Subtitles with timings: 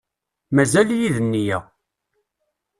[0.55, 1.59] Mazal-iyi d nneyya.